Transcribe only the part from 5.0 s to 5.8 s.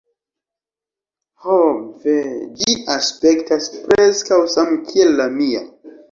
la mia!"